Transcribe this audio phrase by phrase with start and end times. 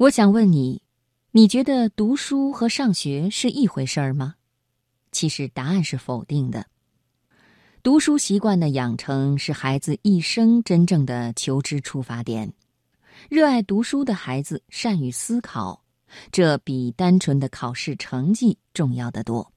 [0.00, 0.80] 我想问你，
[1.32, 4.36] 你觉得读书和上学是一回事儿吗？
[5.12, 6.64] 其实答案是否定的。
[7.82, 12.50] 读书习惯的养成是孩子一生真正的求知出发点。
[13.28, 15.84] 热爱读书的孩子善于思考，
[16.32, 19.52] 这比单纯的考试成绩重要的多。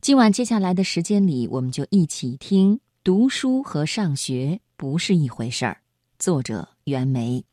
[0.00, 5.74] 今晚接下来的时间里，我们就一起听《读书和上学不是一回事儿》，
[6.18, 7.44] 作者袁枚。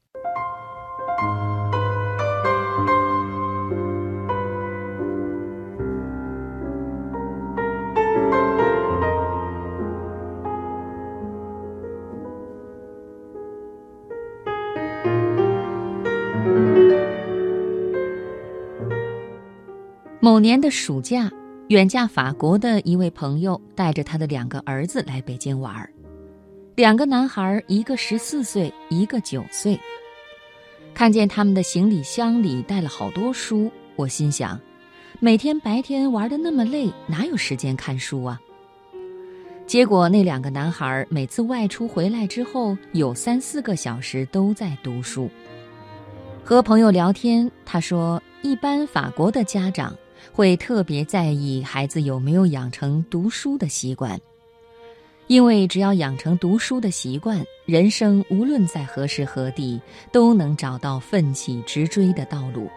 [20.19, 21.31] 某年的暑假，
[21.67, 25.87] 远嫁法国的一位朋友带着他的两个儿子来北京玩儿。
[26.73, 29.79] 两个男孩，一个十四岁，一个九岁。
[30.95, 34.59] 看见他们的行李箱里带了好多书，我心想：
[35.19, 38.41] 每天白天玩的那么累，哪有时间看书啊？
[39.67, 45.29] 结果那两个男孩每次外出回来之后，有三四个小时都在读书。
[46.43, 49.95] 和朋友聊天，他说，一般法国的家长。
[50.31, 54.19] 会特别在意孩子有没有养成读书的习惯，
[55.27, 59.79] 因为只要养成读书的习惯，人生无论在何时何地
[60.11, 62.69] 都能找到奋起直追的道路。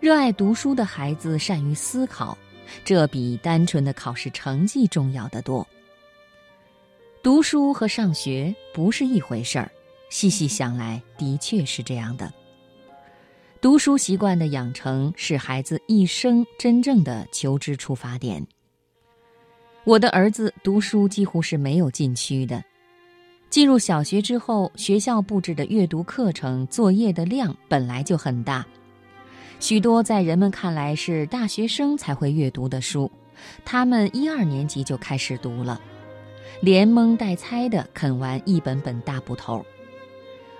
[0.00, 2.36] 热爱读书的孩子善于思考，
[2.84, 5.66] 这比单纯的考试成绩重要的多。
[7.22, 9.70] 读书和上学不是一回事儿，
[10.10, 12.32] 细细想来，的确是这样的。
[13.64, 18.46] 读书习惯的养成是孩子一生真正的求知出发点。
[19.84, 22.62] 我的儿子读书几乎是没有禁区的。
[23.48, 28.66] 进入小学之后，学校布置的阅读课程作业的量本来就很大，
[29.60, 33.10] 许多在人们看来是大学生才会阅读的书，
[33.64, 35.80] 他们一二年级就开始读了，
[36.60, 39.64] 连蒙带猜的啃完一本本大部头。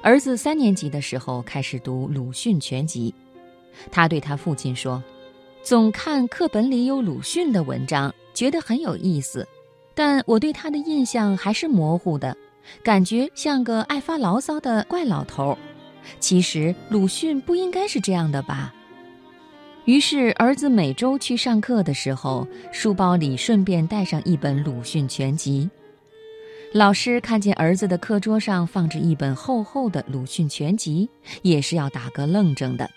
[0.04, 3.14] 儿子三年级的时候开始读鲁迅全集，
[3.90, 5.02] 他对他父亲说
[5.64, 9.48] ：“总看课本里有鲁迅的文章，觉得很有意思，
[9.94, 12.36] 但我对他的印象还是模糊的，
[12.82, 15.56] 感觉像个爱发牢骚的怪老头。
[16.20, 18.74] 其实鲁迅不应该是这样的吧？”
[19.86, 25.66] 于是儿子每周去上课的时候，书包里顺便带上一本鲁迅全集。
[26.74, 31.08] 老师看见儿子的课桌上放着一本厚厚的鲁迅全集，
[31.42, 32.90] 也是要打个愣怔的。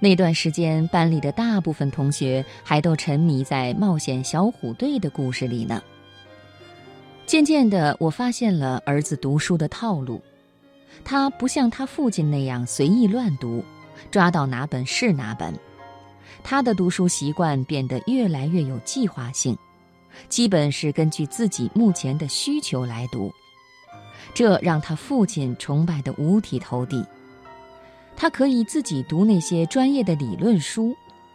[0.00, 5.80] 那段时间，班里的大部分同学还都沉迷在冒险小虎队的故事里呢。
[7.24, 10.20] 渐渐的，我发现了儿子读书的套路，
[11.04, 13.64] 他不像他父亲那样随意乱读，
[14.10, 15.54] 抓到哪本是哪本，
[16.42, 19.56] 他的读书习惯变得越来越有计划性。
[20.28, 23.32] 基本是根据自己目前的需求来读，
[24.34, 27.04] 这让他父亲崇拜得五体投地。
[28.16, 30.94] 他可以自己读那些专业的理论书，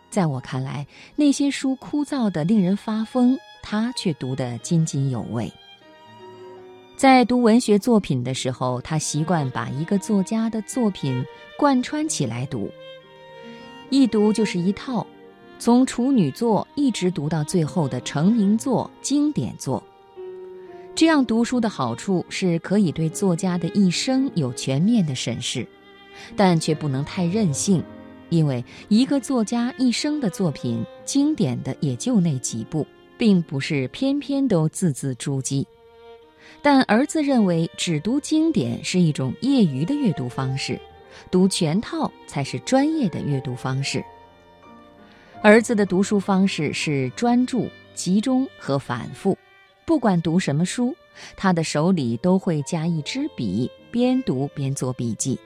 [0.09, 0.85] 在我看来，
[1.15, 5.51] 那些书枯燥的令人发疯，他却读得津津有味。
[6.97, 11.25] 在读文学作品的时候，他习惯把一个作家的作品
[11.57, 12.69] 贯穿起来读，
[13.89, 15.05] 一读就是一套。
[15.59, 19.81] 从处女作一直读到最后的成名作、经典作，
[20.93, 25.65] 这样读书的好处是可以对作家的一生有全面的审视，
[26.35, 27.81] 但却不能太任性，
[28.29, 32.85] 因为一个作家一生的作品，经典的也就那几部，
[33.17, 35.65] 并不是偏偏都字字珠玑。
[36.61, 40.77] 但儿子认为，只读经典是一种业余的阅读方式，
[41.31, 44.03] 读全套才是专业的阅读方式。
[45.43, 49.37] 儿子的读书方式是专注、集中和反复，
[49.85, 50.95] 不管读什么书，
[51.35, 55.37] 他的手里都会加一支笔，边读边做笔记。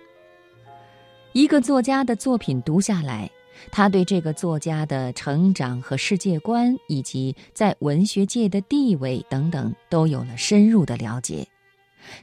[1.32, 3.28] 一个作家的作品读下来，
[3.72, 11.48] 他对这个作家的成长和世界观，以及在文学界的地位等等，都有了深入的了解。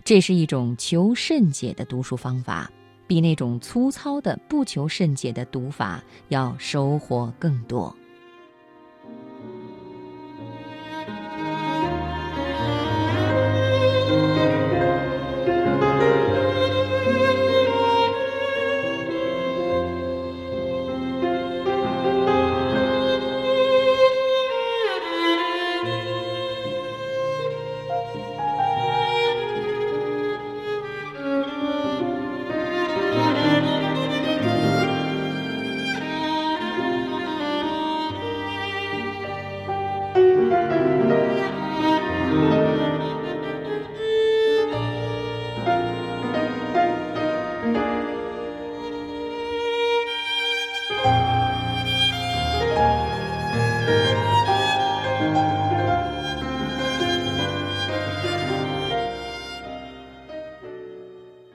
[0.05, 2.71] 这是一种求甚解的读书方法。
[3.07, 7.95] 比那种粗糙的不求甚解的读法要收获更多。